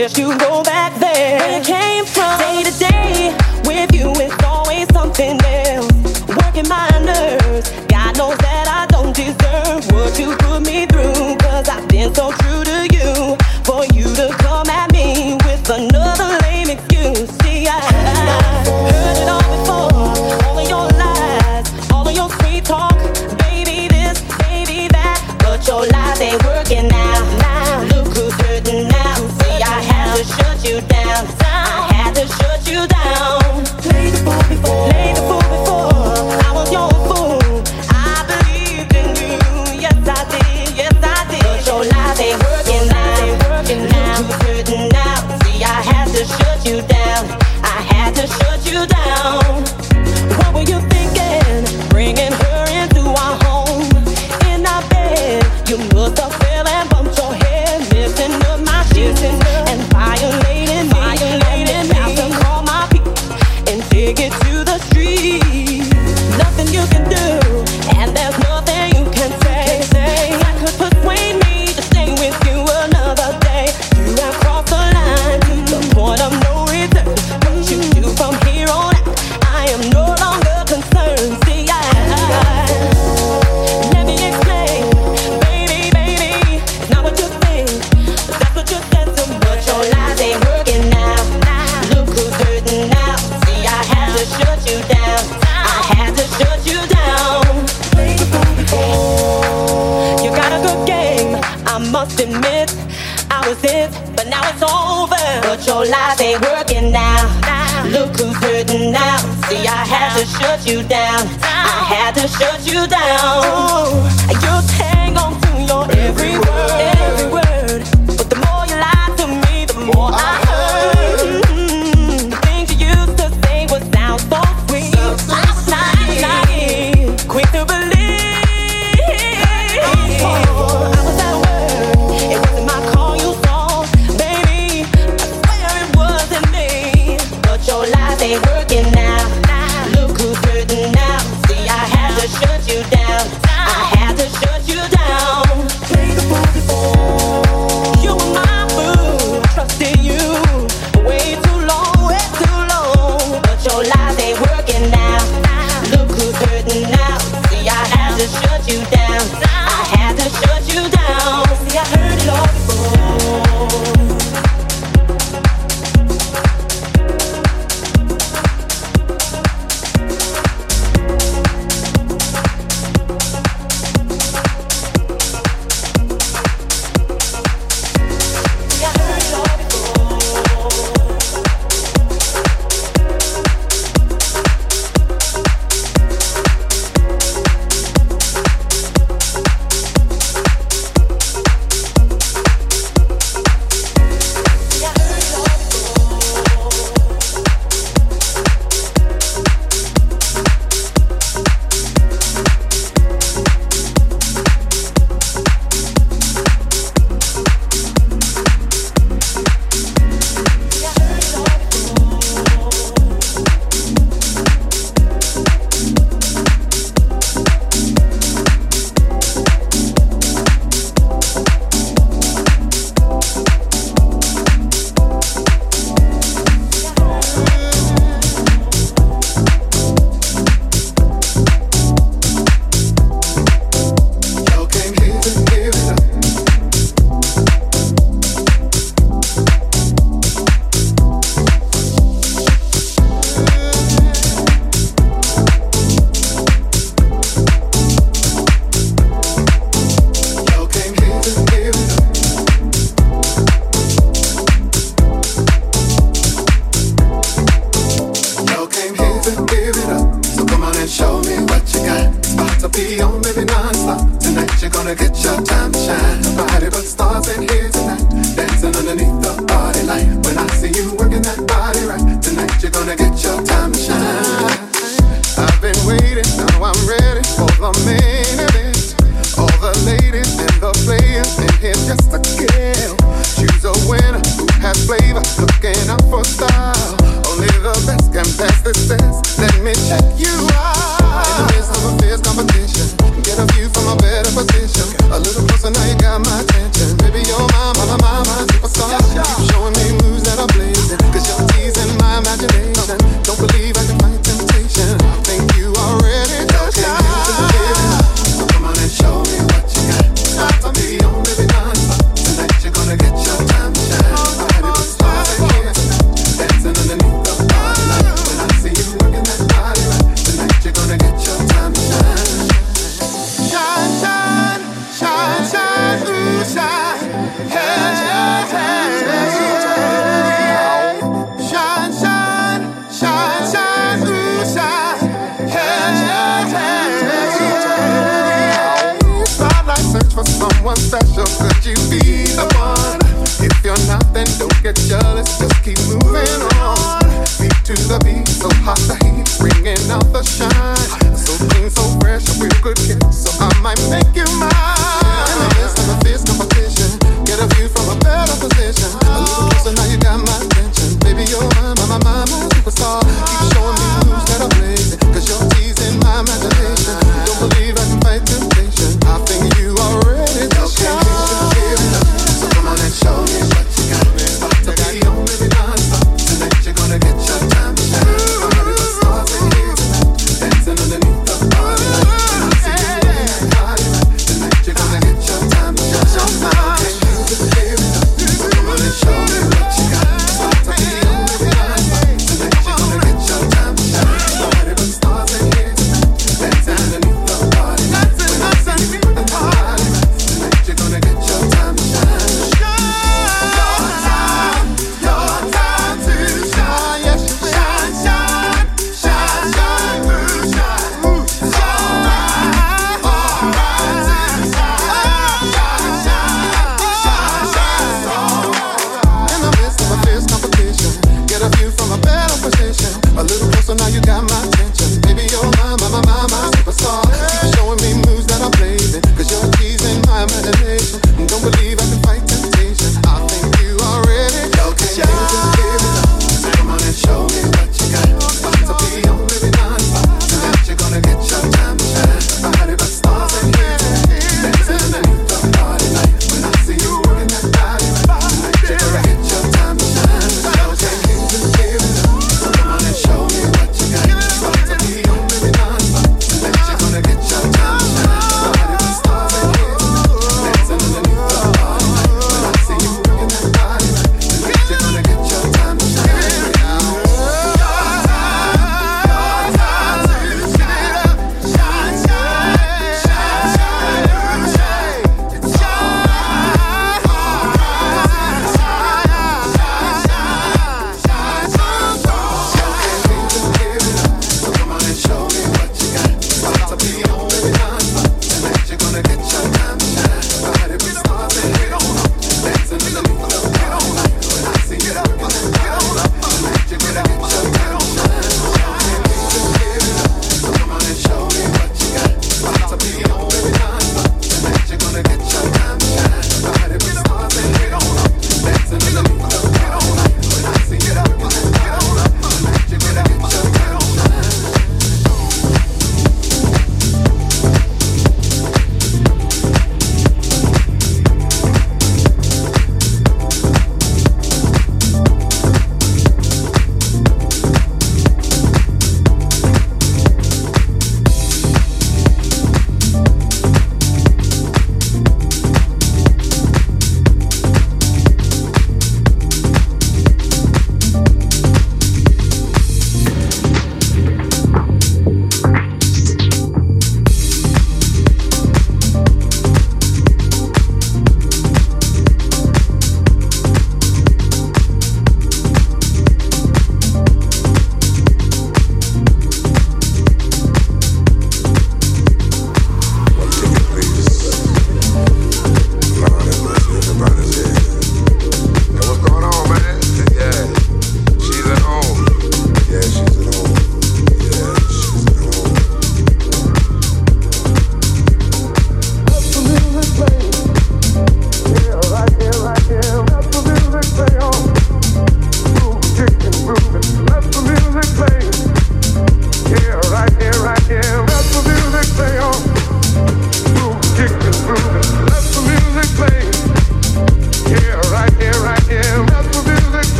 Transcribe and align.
Suggest 0.00 0.18
you 0.18 0.29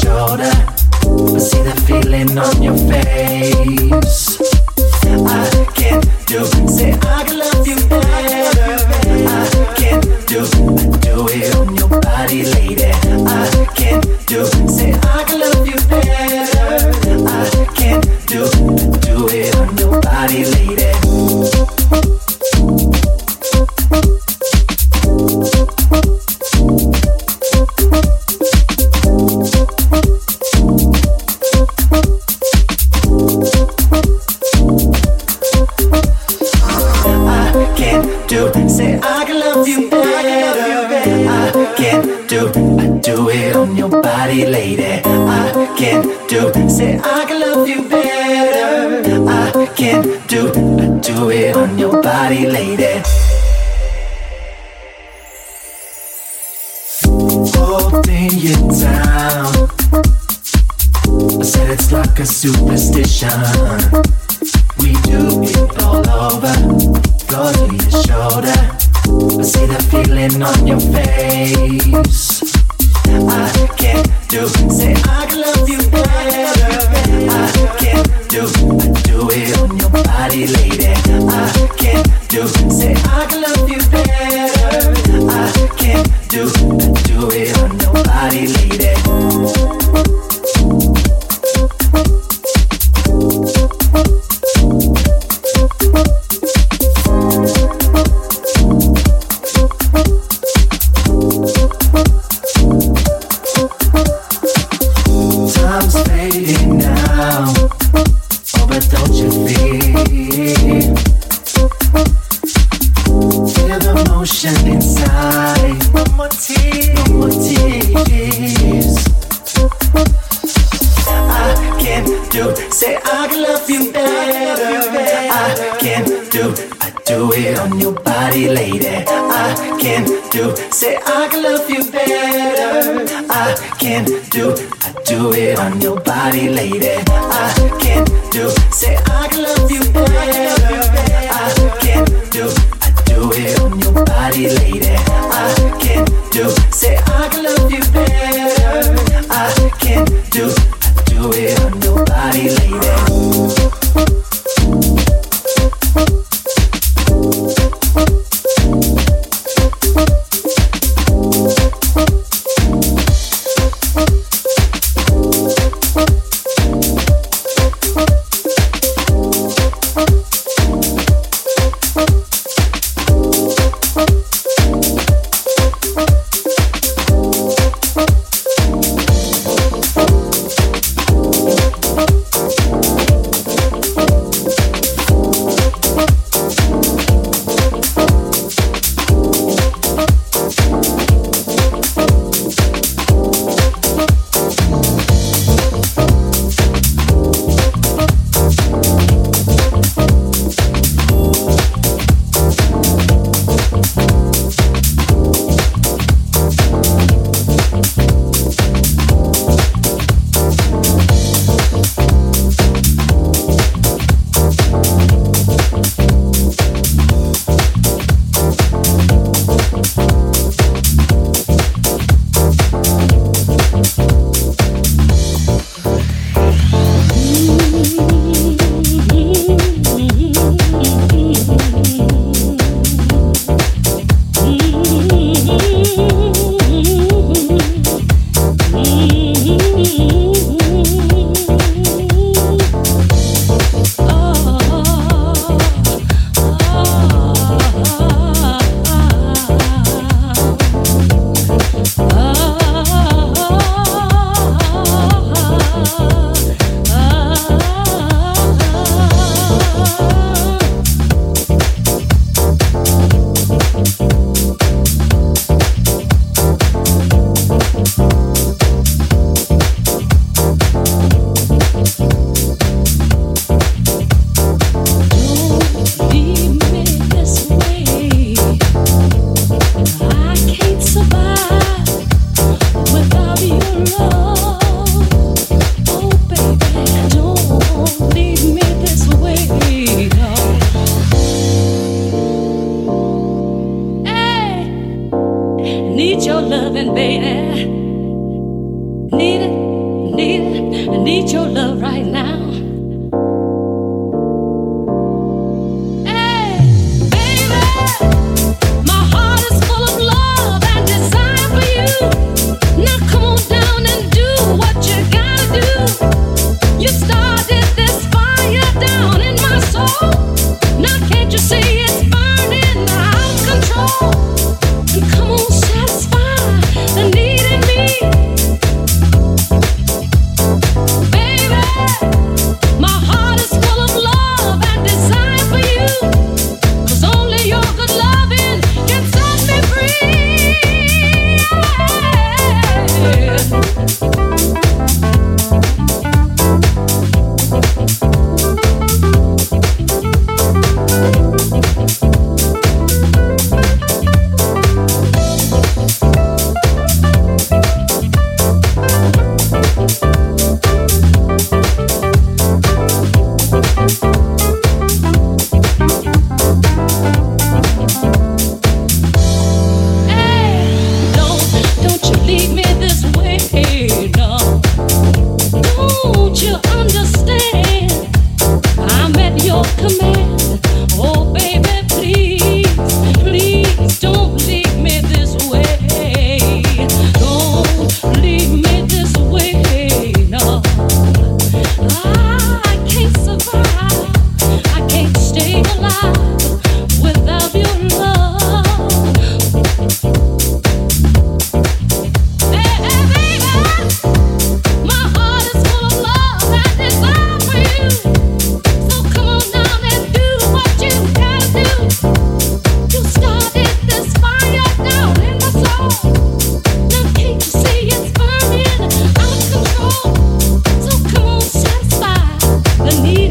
shoulder. 0.00 0.52
I 1.34 1.38
see 1.38 1.62
the 1.62 1.74
feeling 1.86 2.36
on 2.38 2.62
your 2.62 2.76
face. 2.76 4.38
I 5.04 5.66
can't 5.74 6.04
do, 6.26 6.44
say 6.68 6.92
I 7.02 7.22
love 7.32 7.66
you. 7.66 8.37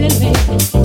I 0.10 0.77